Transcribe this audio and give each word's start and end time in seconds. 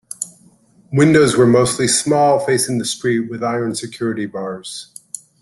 Windows 0.91 1.37
were 1.37 1.45
mostly 1.45 1.87
small, 1.87 2.39
facing 2.43 2.79
the 2.79 2.85
street, 2.85 3.29
with 3.29 3.43
iron 3.43 3.75
security 3.75 4.25
bars. 4.25 4.87